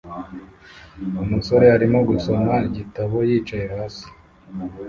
Umusore 1.23 1.65
arimo 1.75 1.99
gusoma 2.09 2.53
igitabo 2.67 3.15
yicaye 3.29 3.65
hasi 3.75 4.07